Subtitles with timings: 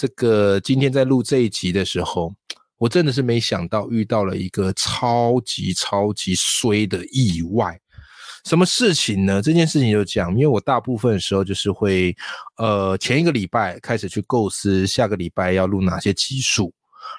[0.00, 2.32] 这个今天在录这一集的时候，
[2.78, 7.78] 我真的是没想到遇到了一个超级超级衰的意外。
[8.46, 9.42] 什么事情呢？
[9.42, 12.16] 这件事情就讲，因为我大部分时候就是会，
[12.56, 16.72] 呃，前一个礼拜开始去构思下个礼拜要录哪些集数。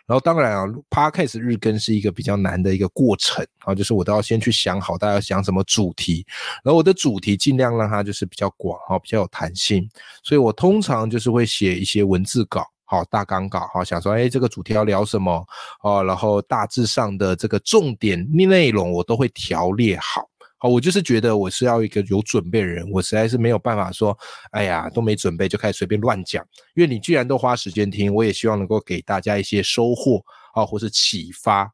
[0.06, 6.26] 然后当然啊，Podcast 日更是一个比较难的一个过程啊，就是我都要先去想好大家要想什么主题，
[6.64, 9.90] 然后我的主题尽量让它就是比较广哈，比较有弹性，
[10.24, 12.66] 所以我通常就是会写一些文字稿。
[12.84, 15.48] 好，大纲稿，好，想说，哎，这个主题要聊什么
[15.82, 20.28] 哦，然后大致上的这个重点内容我都会条列好。
[20.62, 24.16] 哦，我就是觉得我是要一个有准备的人，我实在是没有办法说，
[24.52, 26.46] 哎呀，都没准备就开始随便乱讲。
[26.76, 30.24] 因为你既然都花时间听，我也希望能够给大家一些收获
[30.54, 31.68] 啊，或是启发。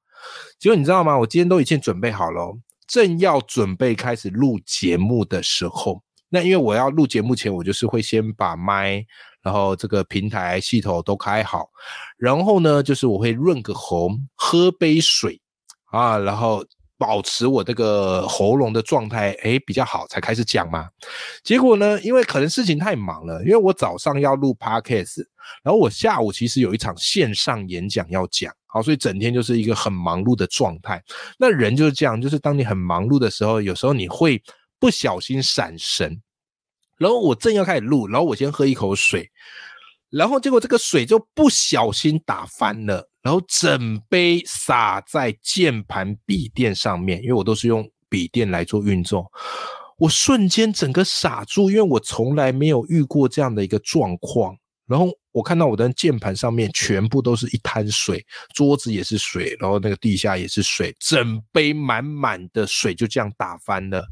[0.58, 1.18] 结果你知道吗？
[1.18, 9.06] 我今天都已经准备好了，正要准备开始录节目的时候，那因为我要录节目前，我就是会先把麦，
[9.42, 11.68] 然后这个平台系统都开好，
[12.18, 15.42] 然后呢，就是我会润个喉，喝杯水
[15.92, 16.64] 啊，然后。
[16.98, 20.90] 保持我这个喉咙的状态，诶比较好，才开始讲嘛。
[21.44, 25.26] 结果呢，因为可能事情太忙了，因为我早上要录 podcast，
[25.64, 31.02] 然后我下午其实有一场线上演讲要讲，好，所以整天就是一个很忙碌的状态。
[31.38, 34.42] 那人就是这样，就是当你很忙碌的时候，有时候你会
[34.80, 36.20] 不小心闪神。
[36.98, 39.30] 然后我正要开始录，然后我先喝一口水，
[40.10, 43.08] 然后结果这个水就不小心打翻了。
[43.28, 49.30] 然后整杯洒在键盘笔垫上面，因为我都是用笔垫来做运作，
[49.98, 54.56] 我瞬间整个傻住，因为我从来没有遇过这样的一个状况。
[54.88, 64.08] 然后我看到我的键盘上面全部都是一滩水，桌子也是水，然后那个地下也是水，整杯满满的水就这样打翻了。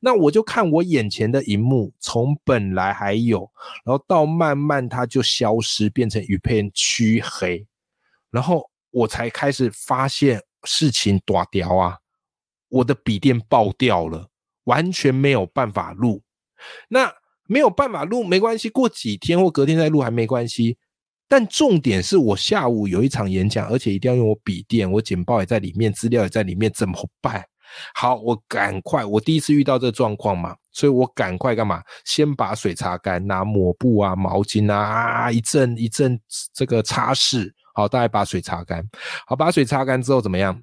[0.00, 3.50] 那我就看我眼前的一幕，从本来还有，
[3.84, 7.66] 然后到慢慢它就消失，变成一片黢黑。
[8.36, 11.96] 然后我才开始发现事情大掉啊！
[12.68, 14.28] 我的笔电爆掉了，
[14.64, 16.22] 完全没有办法录。
[16.90, 17.10] 那
[17.46, 20.76] 没有办法录没关系，过几天或隔天再录还没关系。
[21.26, 27.42] 但重点是我下午有一场演讲，而且一定要用我笔电，我简报也在里面，资料也在里面，怎么办？
[27.94, 31.82] 好，我赶快，我第一次遇到这状况嘛，所以我赶快干嘛？
[32.04, 36.20] 先把水擦干，拿抹布啊、毛巾啊，啊一阵一阵
[36.52, 37.50] 这个擦拭。
[37.76, 38.82] 好，大概把水擦干。
[39.26, 40.58] 好，把水擦干之后怎么样？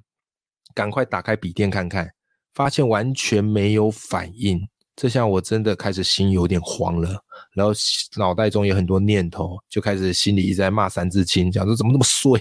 [0.74, 2.10] 赶快打开笔电看看，
[2.54, 4.60] 发现完全没有反应。
[4.96, 7.16] 这下我真的开始心有点慌了，
[7.52, 7.72] 然后
[8.16, 12.40] 脑袋中有很多念头，就开始心里一直在骂三字经，讲说怎么那么衰，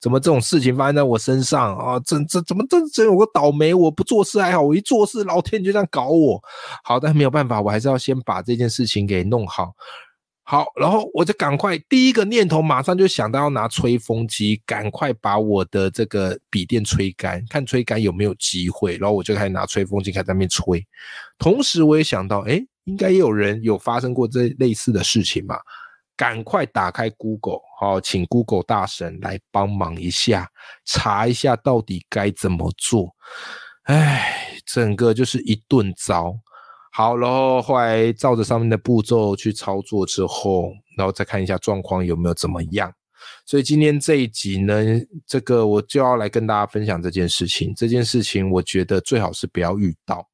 [0.00, 1.98] 怎么这种事情发生在我身上啊？
[2.06, 3.74] 怎怎怎么这真有个倒霉？
[3.74, 6.40] 我不做事还好，我一做事，老天就这样搞我。
[6.84, 9.72] 好，但没有办法，我还是要先把这件事情给弄好。
[10.44, 18.96] 好，然后我就赶快第一个念头马上就想到要拿吹风机，赶快把我的这个笔电吹干，看吹干有没有机会。
[18.96, 20.84] 然后我就开始拿吹风机开始在那边吹，
[21.38, 25.56] 同时我也想到，哎，应该也有人有发生过这类似的事情嘛，
[26.16, 30.50] 赶快打开 Google，好，请 Google 大神来帮忙一下，
[30.84, 33.14] 查一下到底该怎么做。
[33.84, 36.34] 哎，整个就是一顿糟。
[36.94, 42.92] 好，然后后来照着上面的步骤去操作之后，然后再看一下状况有没有怎么样。
[43.46, 44.84] 所以今天这一集呢，
[45.26, 47.72] 这个我就要来跟大家分享这件事情。
[47.74, 50.28] 这件事情我觉得最好是不要遇到，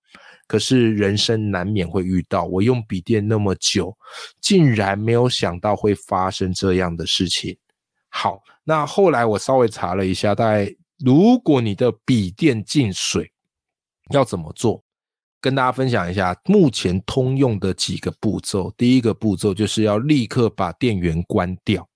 [0.49, 2.45] 可是人生难免会遇到。
[2.47, 3.97] 我用笔电那么久，
[4.41, 7.57] 竟然没有想到会发生这样的事情。
[8.09, 13.31] 好，那后来我稍微查了一下，大概如果你的笔电进水，
[14.11, 14.83] 要怎么做？
[15.41, 18.73] 跟大家分享一下目前通用的几个步骤。
[18.77, 21.89] 第一个步骤就是要立刻把电源关掉，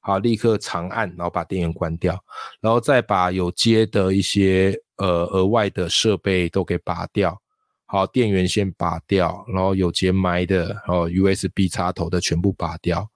[0.00, 2.18] 好，立刻长按，然后把电源关掉，
[2.60, 7.40] 然后再把有接的一些呃额外的设备都给拔掉。
[7.86, 13.08] 好，电源先拔掉，然后有接麦的，然后 USB 插头的全部拔掉。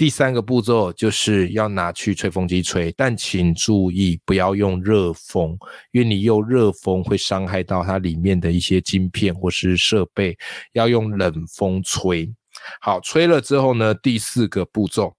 [0.00, 5.58] 第三个步骤就是要拿去吹风机吹，但请注意不要用热风，
[5.92, 10.34] 因为你用热风会伤害到它里面的一些晶片或是设备，
[10.72, 12.34] 要用冷风吹。
[12.80, 15.14] 好，吹了之后呢，第四个步骤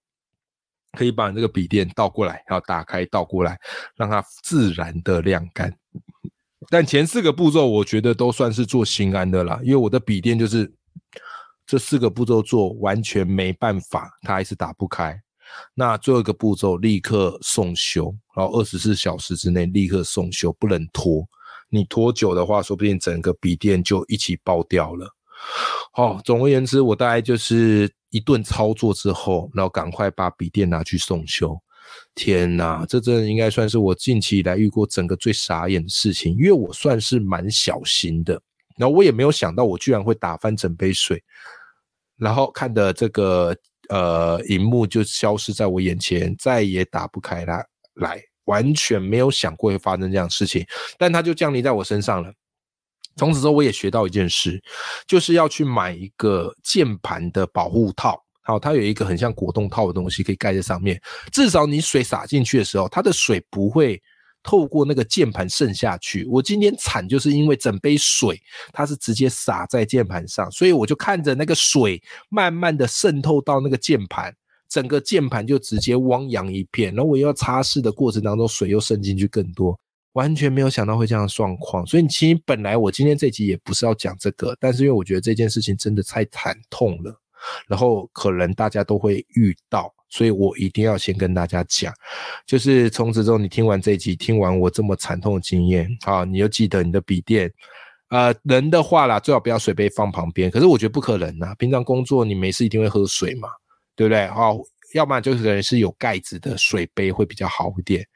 [0.98, 3.56] 可以把你这个笔电倒过来，然后打开倒过来，
[3.94, 5.72] 让它自然的晾干。
[6.68, 10.72] 但前四个步骤我觉得都算是做心安的啦，因为我的笔电就是
[11.72, 15.18] 这四个步骤做完全没办法，它还是打不开。
[15.74, 21.26] 那最后一个步骤立刻送修，然后二十四小时之内立刻送修，不能拖。
[21.70, 25.08] 你拖久的话，说不定整个笔电就一起爆掉了。
[25.94, 31.58] 好，总而言之，我大概就是一顿操作之后，然后赶快把笔电拿去送修。
[32.14, 38.38] 天哪，这真的应该算是我近期以来遇过整个最傻眼的事情，因为我算是蛮小心的，
[38.76, 41.22] 然后我也没有想到我居然会打翻整杯水，
[42.22, 43.54] 然后看的这个
[43.88, 47.64] 呃荧幕就消失在我眼前，再也打不开它
[47.94, 50.64] 来，完全没有想过会发生这样的事情，
[50.96, 52.32] 但它就降临在我身上了。
[53.16, 54.62] 从此之后，我也学到一件事，
[55.06, 58.18] 就是要去买一个键盘的保护套。
[58.40, 61.00] 好，它有一个很像果冻套的东西，可以盖在上面。
[61.32, 64.00] 至少你水洒进去的时候，它的水不会
[64.42, 66.24] 透过那个键盘渗下去。
[66.26, 68.40] 我今天惨，就是因为整杯水
[68.72, 74.34] 它是直接洒在键盘上，所以我就看着那个水慢慢的渗透到那个键盘，
[74.68, 76.94] 整个键盘就直接汪洋一片。
[76.94, 79.78] 然后我又要擦拭的过程当中，水又渗进去更多，
[80.14, 81.86] 完全没有想到会这样的状况。
[81.86, 87.18] 所以其实本来我今天这集也不是要讲这个，但是因为我觉得这件事情真的太惨痛了。
[87.66, 91.90] 然后可能大家都会遇到，所以我一定要先跟大家讲，
[92.46, 97.50] 就是从此之后你听完这一集，听完我这么惨痛的经验啊，你就记得你的笔电，
[98.10, 100.50] 呃，人的话啦，最好不要水杯放旁边。
[100.50, 103.48] 可是我觉得不可能呐，平常工作你没事一定会喝水嘛，
[103.96, 104.26] 对不对？
[104.26, 104.60] 哦，
[104.92, 108.06] 要不然就是可能是有盖子的水杯会比较好一点。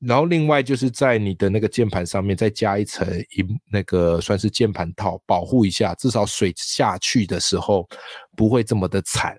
[0.00, 7.86] 然后另外就是在你的那个键盘上面再加一层一那个算是键盘套保护一下，至少水下去的时候
[8.34, 9.36] 不会这么的惨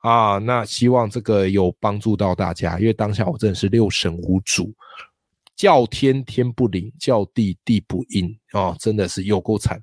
[0.00, 0.38] 啊。
[0.38, 4.72] 那希望这个有帮助到大家，因为当下我真的是六神无主，
[5.56, 9.78] 叫天天不灵，叫地地不应哦，真的是有够惨。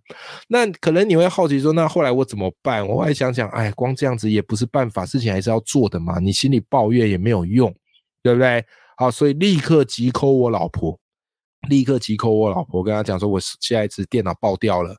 [0.48, 2.88] 那可能你会好奇说，那后来我怎么办？
[2.88, 6.18] 我还想想，哎，光这样子也不是办法，事情还是要做的嘛。
[6.19, 7.74] 你心里抱怨也没有用，
[8.24, 8.66] 对不对？
[8.98, 11.00] 好，所以立刻急 call 我老婆，
[11.69, 14.96] 立刻急 call 我老婆，跟他讲说，我现在一直电脑爆掉了，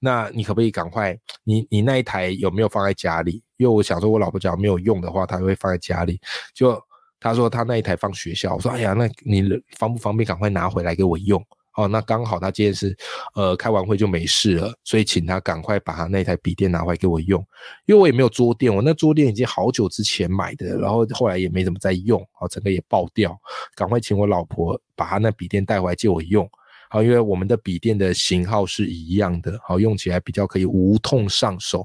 [0.00, 1.14] 那你可不可以赶快，
[1.44, 3.42] 你你那一台有没有放在家里？
[3.62, 6.20] 因为我想说，我老婆讲没有用的话，她会放在家里。
[6.52, 6.76] 就
[7.18, 9.42] 她说她那一台放学校，我说哎呀，那你
[9.78, 11.42] 方不方便赶快拿回来给我用？
[11.74, 12.94] 哦，那刚好他今天是，
[13.34, 17.40] 呃，开完会就没事了，所以请他赶快把他那台笔电拿回来给我用，
[17.86, 23.34] 因为我也没有桌垫，我那桌垫已经好久之前买的，然后后来也没怎么再用，哦，整个也爆掉，
[23.74, 26.46] 赶快请我老婆把他那笔电带回来借我用，
[26.92, 31.82] 好，因为我们的笔电的型号是一样的，好，用起来比较可以无痛上手，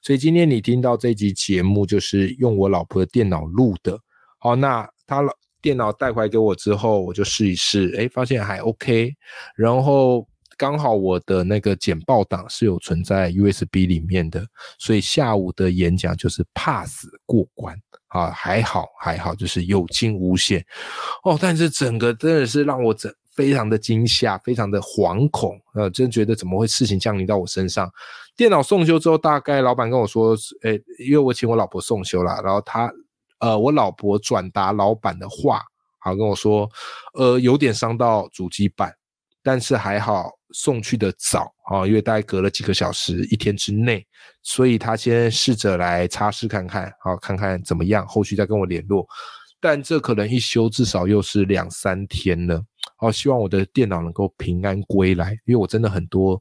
[0.00, 3.98] 所以今天你听到这集节目就是用我老婆的电脑录的，
[4.38, 5.30] 好，那他老。
[5.62, 9.12] 电脑带回来给我之后，我就试一试，哎，发现还 OK。
[9.56, 10.24] 然后
[10.56, 14.46] 刚好我的那个简报档是有存在 USB 里面的，
[14.78, 17.76] 所以下午的演讲就是 pass 过关
[18.08, 20.64] 啊，还好还好，就是有惊无险
[21.24, 21.36] 哦。
[21.40, 27.88] 但是整个真的是让我整非常的惊吓，非常的惶恐，呃，真觉得怎么会事情降临到我身上？
[28.34, 32.90] 电脑送修之后，大概老板跟我说，哎，因为我请我老婆送修了，然后他。
[33.38, 35.60] 呃，我老婆转达老板的话，
[35.98, 36.66] 好跟我说，
[37.12, 38.90] 呃，有点伤到主机板，
[39.42, 44.06] 但是还好送去的早啊，因为大概隔了几个小时，一天之内，
[44.42, 49.06] 所以他先试着来擦拭看看，好看看怎么样，后续再跟我联络。
[49.60, 52.64] 但这可能一修至少又是两三天了，
[52.96, 56.40] 好，希望我的电脑能够平安归来，因为我真的很多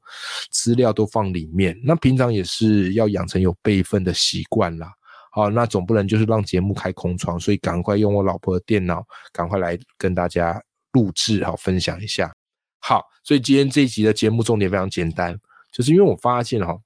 [0.52, 4.94] 资料都放里面，那平常也是要养成有备份的习惯啦。
[5.32, 10.62] 好，那总不能就是让节目开空窗，所以赶快用我老婆的电脑，赶快来跟大家
[10.94, 12.34] 录制，好分享一下。
[12.80, 15.38] 好，所以今天这一集的节目重点非常简单，
[15.74, 16.78] 就是因为我发现哈，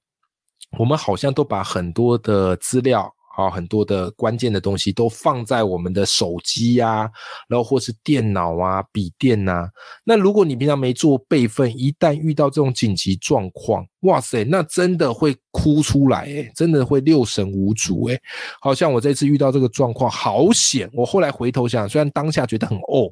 [0.78, 3.14] 我们好像都把很多的资料。
[3.40, 7.10] 啊，很多的关键的东西都放在我们的手机呀，
[7.48, 9.68] 然后或是电脑啊、笔电呐。
[10.04, 18.20] 那如果你平常没做备份，一旦遇到这种紧急状况，哇塞，那真的会哭出来，诶真的会六神无主，诶
[18.60, 20.90] 好像我这次遇到这个状况，好险！
[20.92, 23.10] 我后来回头想，虽然当下觉得很哦，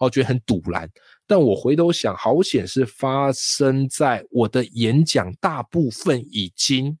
[0.00, 0.88] 哦，觉得很堵然，
[1.26, 6.98] 但我回头想，好险是发生在我的演讲大部分已经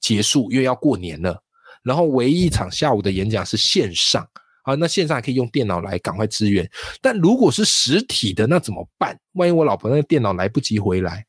[0.00, 1.43] 结束，因为要过年了。
[1.84, 4.26] 然后唯一一场下午的演讲是线上
[4.64, 6.68] 啊，那线上可以用电脑来赶快支援。
[7.00, 9.16] 但如果是实体的，那怎么办？
[9.34, 11.24] 万一我老婆那个电脑来不及回来，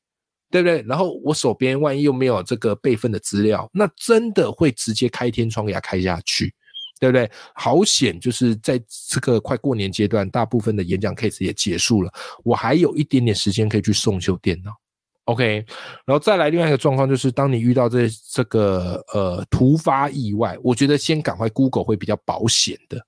[0.49, 0.81] 对不对？
[0.87, 6.51] 然后我手边万一又没有这个备份的资料，那真的会直接开天窗给他开下去。
[6.97, 7.29] 对不对？
[7.53, 12.09] 好险，就是在这个快过年阶段，大部分的演讲 case 也结束了，
[12.41, 14.71] 我还有一点点时间可以去送修电脑。
[15.25, 15.65] OK，
[16.05, 23.03] 然后再来另外一个状况就是，当你遇到这这个呃突发意外，我觉得先赶快 Google 会比较保险的。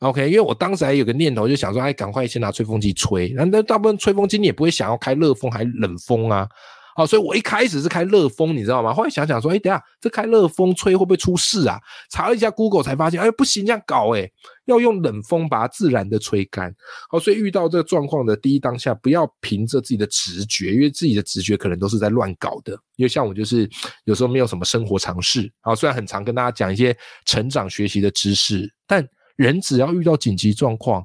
[0.00, 3.32] OK，因为我当时还有个念头，就想说，哎，赶快先拿吹风机吹。
[3.36, 6.48] 那那大部分吹风机你也不会想要开热风还冷风啊。
[6.94, 8.92] 好，所以我一开始是开热风，你知道吗？
[8.92, 11.78] 后来想想说，哎，等下这开热风吹会不会出事啊？
[12.10, 14.30] 查了一下 Google 才发现，哎，不行，这样搞，哎，
[14.66, 16.74] 要用冷风把它自然的吹干。
[17.10, 22.72] 好，所以遇到这个状况的第一当下，不要凭着自己的直觉，因为自己的直觉可能都是在乱搞的。
[22.96, 23.68] 因为像我就是
[24.04, 29.06] 有时候没有什么生活常识，啊，虽然很常跟大家讲一些成长学习的知识，但
[29.36, 31.02] 人只要遇到紧急状况。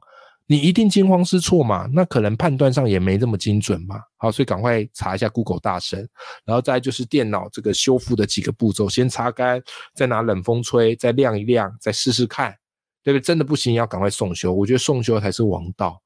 [0.50, 1.90] 你一定惊慌失措嘛？
[1.92, 4.00] 那可能判断上也没这么精准嘛。
[4.16, 6.08] 好，所以赶快查一下 Google 大神，
[6.46, 9.62] 然后再就是电脑这个修复的几个步骤：先擦干，
[9.94, 12.56] 再拿冷风吹，再晾一晾，再试试看，
[13.04, 13.22] 对不对？
[13.22, 14.54] 真的不行，要赶快送修。
[14.54, 16.02] 我觉得送修才是王道。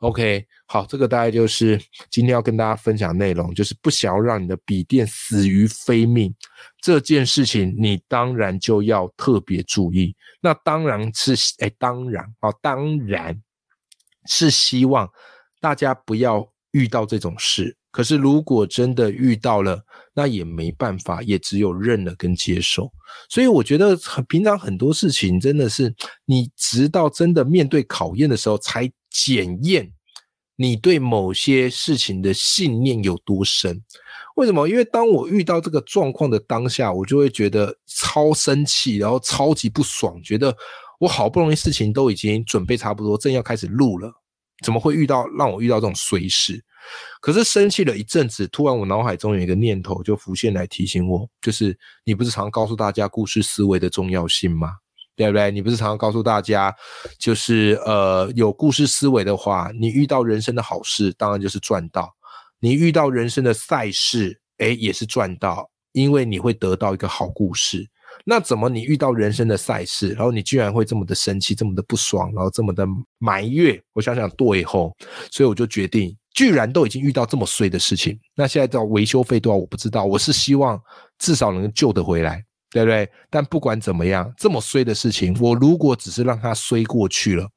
[0.00, 6.34] OK，好，这个大概就是今天要跟大家分享内容，就是不想要让你的笔电死于非命
[6.82, 10.14] 这件事情，你当然就要特别注意。
[10.42, 13.40] 那当然是，哎，当然，哦，当然。
[14.26, 15.08] 是希望
[15.60, 19.80] 大家不要遇到这种事，可是如果真的遇到了，
[20.12, 22.90] 那也没办法，也只有认了跟接受。
[23.28, 29.92] 所以我觉得很平常很多事情真的是你直到真的面对考验的时候，才检验
[30.56, 33.80] 你对某些事情的信念有多深。
[34.34, 34.68] 为什么？
[34.68, 40.56] 因为当我遇到这个状况的当下，我就会觉得超生气，然后超级不爽，觉得。
[41.00, 44.12] 我好不容易事情都已经准备差不多，正要开始录了，
[44.62, 46.64] 怎么会遇到让我遇到这种衰事？
[47.20, 54.74] 可是生气了一阵子，突然我脑海中有一个念头就浮现来提醒我，就是你不是常告诉大家故事思维的重要性吗？
[55.16, 55.50] 对不对？
[55.50, 56.74] 你不是常告诉大家，
[57.18, 62.04] 就是呃有故事思维的话，你遇到人生的好事，当然就是赚到；
[62.60, 67.88] 你遇到人生的赛事，哎，也是赚到，因为你会得到一个好故事。
[68.24, 72.86] 那怎么你遇到人生的赛事，然后你居然会这么的生气，这么的不爽，然后这么的
[73.18, 73.80] 埋怨？
[73.92, 74.94] 我想想，对后，
[75.30, 80.80] 所以我就决定，居然都已经遇到这么衰的事情，那现在到维修费多少我不知道，我是希望
[81.18, 83.08] 至少能救得回来，对不对？
[83.30, 87.48] 但不管怎么样，这么衰的事情，我如果只是让它衰过去了，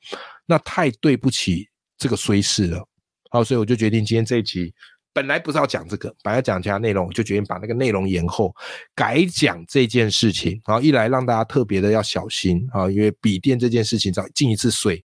[0.45, 2.85] 那太对不起这个衰事了。
[3.29, 4.73] 好，所以我就决定今天这一集。
[5.17, 8.53] 本来不是要讲这个，本来讲其他内容，我就决定把那个内容延后，
[8.93, 10.61] 改讲这件事情。
[10.67, 15.03] 然后一来让大家特别的要小心啊，因为笔电这件事情，只要进一次水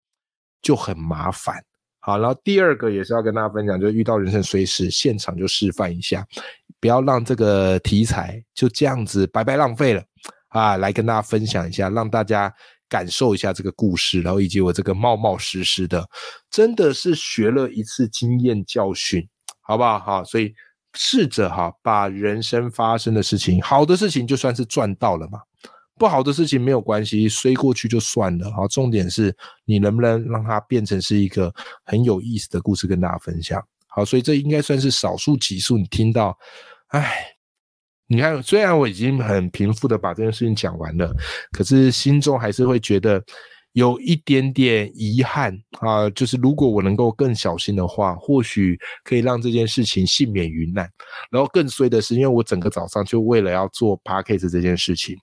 [0.63, 1.55] 就很麻烦。
[2.01, 6.27] 好，然后第二个也是要跟大家分享，就遇到人生随时现场就示范一下，
[6.81, 10.03] 不要让这个题材就这样子白白浪费了
[10.49, 10.77] 啊！
[10.77, 12.53] 来跟大家分享一下，让大家
[12.89, 16.05] 感受一下这个故事，然后以及我这个冒冒失失的，
[16.51, 19.25] 真的是学了一次经验教训。
[19.71, 20.01] 好不好？
[20.01, 20.53] 好，所以
[20.95, 25.39] 试着哈，把人生发生的事情，好的事情就算是赚到了嘛，
[25.97, 28.51] 不好的事情没有关系，衰过去就算了。
[28.51, 29.33] 好，重点是
[29.65, 33.65] 你能不能让它变成是一个很有意思的故事跟大家分享。
[33.87, 36.37] 好，所以这应该算是少数几数你听到，
[36.89, 37.27] 哎，
[38.09, 41.15] 你看，虽然我已经很平复的把这件事情讲完了，
[41.53, 43.23] 可是心中还是会觉得。
[43.73, 50.91] 有一点点遗憾啊，就是如果我能够更小心的话，或许可以让这件事情幸免于难。
[51.31, 55.17] 然后更衰的是，因为我整个早上就为了要做 p a c k a g e 这件事情，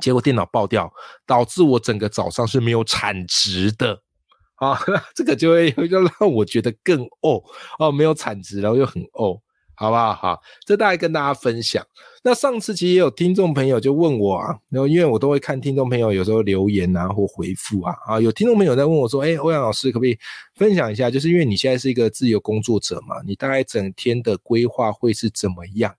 [0.00, 0.92] 结果电脑爆掉，
[1.26, 4.00] 导致我整个早上是没有产值的
[4.56, 4.78] 啊，
[5.16, 7.42] 这个就会就让我觉得更哦
[7.78, 9.40] 哦，没有产值，然后又很哦。
[9.76, 10.14] 好不好？
[10.14, 11.84] 好，这大概跟大家分享。
[12.22, 20.18] 那上次其实也有听众朋友就问我啊，然后因为我都会看听众朋友有时候留言啊或回复啊，啊，有听众朋友在问我说，哎，欧阳老师可不可以
[20.56, 21.08] 分享一下？
[21.10, 25.94] 就是因为你现在是一个自由工作者嘛，你大概整天的规划会是怎么样？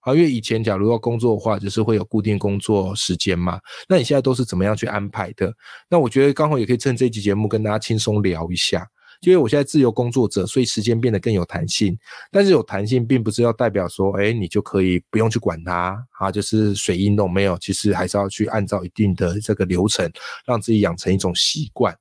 [0.00, 3.58] 啊，因为以前假如要工作的话，就是会有固定工作时间嘛，
[3.88, 5.52] 那你现在都是怎么样去安排的？
[5.88, 8.86] 那我觉得刚好也可以趁这期节目跟大家轻松聊一下。
[9.22, 11.96] 因为我现在自由工作者，所以时间变得更有弹性。
[12.30, 17.30] 但是有弹性，并不是要代表说，哎，你就可以不用去管它啊，就是随意弄。
[17.30, 20.10] 没有，其实还是要去按照一定的这个流程，
[20.44, 21.96] 让自己养成一种习惯。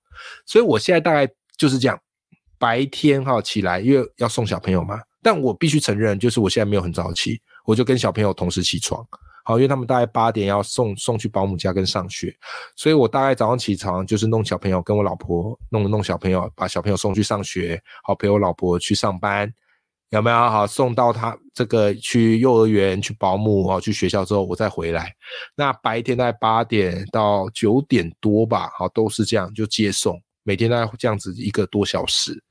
[0.46, 2.00] 所以我现在大概就是这样，
[2.58, 5.00] 白天哈起来，因为要送小朋友嘛。
[5.22, 9.06] 但我必须承认，就是我现在没有很早起，我就跟小朋友同时起床。
[9.44, 12.36] 好，因为他们大概八点要送送去保姆家跟上学，
[12.76, 19.52] 所以我大概早上起床就是弄小朋友，跟我老婆弄弄小朋友，把小朋友送去上学，好陪我老婆去上班。
[20.10, 20.36] 有没有？
[20.38, 25.10] 好，送到他这个去幼儿园、去保姆哦，去学校之后，我再回来。
[25.56, 32.44] 那白天在八点到九点多吧，好，都是这样就接送，每天大概这样子一个多小时。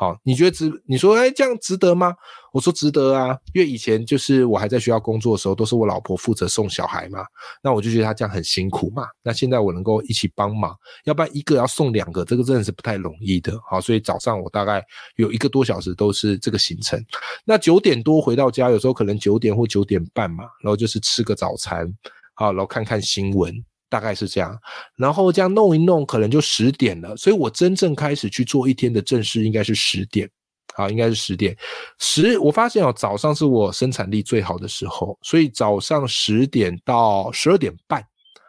[0.00, 0.70] 好，你觉得值？
[0.86, 2.14] 你说，哎，这样值得吗？
[2.52, 7.24] 我说值得啊，因为以前就是我还在学校工作的时候，都是我老婆负责送小孩嘛，
[7.64, 9.08] 那我就觉得她这样很辛苦嘛。
[9.24, 13.58] 那现在我能够一起帮忙，要不然一个要送两个，这个真的是不太容易的。
[13.68, 14.80] 好，所以早上我大概
[15.16, 17.04] 有一个多小时都是这个行程。
[17.44, 21.92] 那九点多回到家，有时候可能九点或九点半嘛，然后就是吃个早餐，
[22.34, 23.52] 好，然后看看新闻。
[23.88, 24.58] 大概是这样，
[24.96, 27.16] 然后这样弄一弄，可能就十点了。
[27.16, 30.28] 所以我真正开始去做一天的正事，应该是十点，
[30.74, 31.56] 好，应该是十点。
[31.98, 38.00] 十，我发现哦，早上是我生产力最好的时候，所以早上十点到十二点半，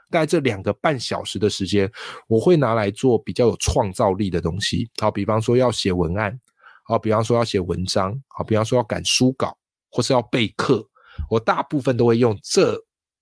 [0.10, 1.90] 大概这两个半小时的时间，
[2.28, 4.90] 我会拿来做比较有创造力的东西。
[5.00, 6.38] 好，比方说要写文案，
[6.84, 9.58] 好，比方说要写文章，好，比方说要赶书稿，
[9.90, 10.86] 或是要备课，
[11.30, 12.78] 我大部分都会用这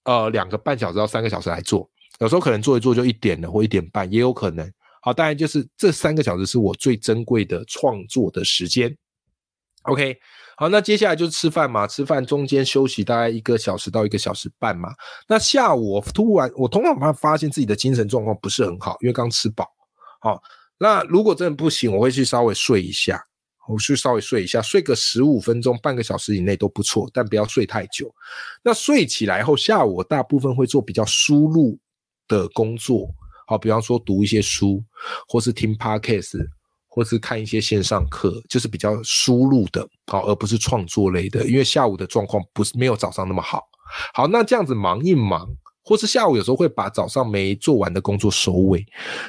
[0.05, 1.87] 呃两个半小时到三个小时来做。
[2.19, 4.71] 有时候可能做一做就一点了或一点半，也有可能。
[5.01, 8.95] 好，当然就是这三个小时是我最珍贵的创作的时间。
[9.83, 10.17] OK，
[10.57, 14.89] 好，那接下来就是吃饭嘛，吃饭中间休息大概一个小时到一个小时半嘛。
[15.27, 19.65] 那下午我突然我通常发发现自己的精神状况不是很好，因为刚吃饱。
[20.19, 20.41] 好，
[20.77, 23.23] 那如果真的不行，我会去稍微睡一下，
[23.69, 28.13] 我去稍微睡一下，睡个十五分钟、半个小时以内都不错，但不要睡太久。
[28.61, 31.77] 那睡起来后，下午我大部分会做比较输入。
[32.27, 33.07] 的工作，
[33.47, 34.83] 好，比方说读一些书，
[35.27, 36.37] 或是听 podcast，
[36.87, 41.47] 或是看一些线上课，就是比较输入的，好，而不是创作类的。
[41.47, 43.63] 因为下午的状况不是没有早上那么好。
[44.13, 45.47] 好，那这样子忙一忙，
[45.83, 48.85] 或是下午有时候会把早上没做完的工作收尾。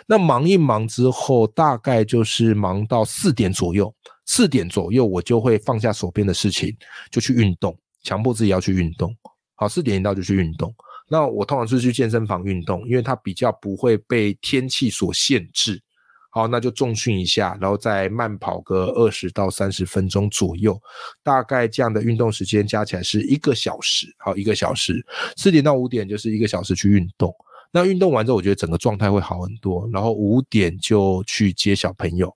[0.07, 3.95] 那忙一忙之后，大概就是忙到四点左右，
[4.27, 6.77] 四点左右我就会放下手边的事情，
[7.13, 9.15] 就去运动，强迫自己要去运动。
[9.55, 10.75] 好，四点一到就去运动。
[11.09, 15.83] 那我通常是去健身房运动，因为它比较不会被天气所限制。
[16.31, 20.79] 好，那就重训一下，然后再慢跑个二十到三十分钟左右，
[21.23, 24.15] 大概这样的运动时间加起来是一个小时。
[24.19, 25.05] 好，一个小时，
[25.37, 27.35] 四点到五点就是一个小时去运动。
[27.73, 29.89] 那运动完之后，我觉得整个状态会好很多。
[29.91, 32.33] 然后五点就去接小朋友。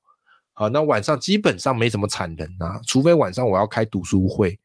[0.54, 4.58] 好，那晚上基本上没什么产能啊，除非晚上我要开读书会。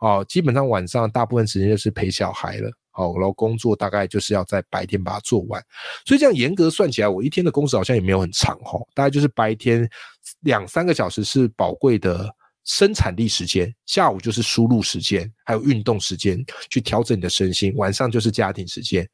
[0.00, 2.70] 哦，基本上晚上大部分时间就是陪小孩了。
[2.92, 5.60] 好，然后工作大概就是要在白天把它做完，
[6.04, 9.88] 所以这样严格算起来，我一天的工时好像也没有很长哈，大概就是白天
[10.40, 12.32] 两三个小时是宝贵的
[12.64, 19.08] 生产力时间，下午就是输入时间，还有运动时间去调整你的身心，晚上就是家庭时间。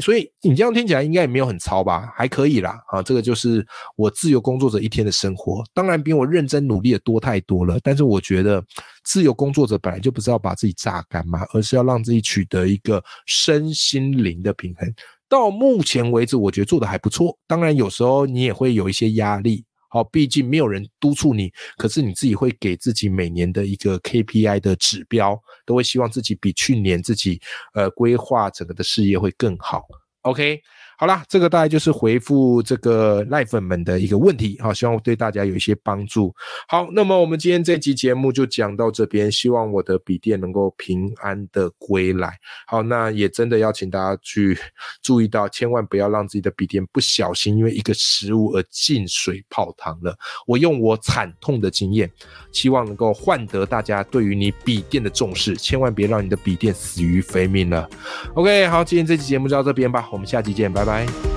[0.00, 2.12] 所以你这样听起来应该也没有很糙吧？
[2.16, 7.78] 还可以啦，啊，这个就是我自由工作者一天的生活，当然比我认真努力的多太多了。
[7.82, 8.64] 但是我觉得
[9.04, 14.92] 自由工作者本来就不是要把自己榨干嘛，而是要让自己取得一个身心灵的平衡。
[15.28, 17.36] 到目前为止，我觉得做的还不错。
[17.46, 19.64] 当然有时候你也会有一些压力。
[19.96, 27.40] 哦，毕竟没有人督促你，可是你自己会给自己每年的一个 KPI 的指标，都会希望自己比去年自己
[27.74, 29.82] 呃规划整个的事业会更好。
[30.22, 30.60] OK。
[30.98, 36.34] 好啦，这个大概就是回复这个赖粉们的一个问题，好，希望对大家有一些帮助。
[36.68, 42.32] 好，那么我们今天这集节目就讲到这边，希望我的笔电能够平安的归来。
[42.66, 44.58] 好，那也真的要请大家去
[45.02, 50.16] 注意到，千万不要让自己的笔电不小心因为一个失误而进水泡汤了。
[50.46, 52.10] 我用我惨痛的经验，
[52.52, 57.86] 希望能够换得大家对于你笔电的重视，千万别让你的笔电死于非命了。
[58.34, 61.04] OK，好，今天这期节目就到这边吧，我们下期见，拜拜。
[61.04, 61.35] 拜。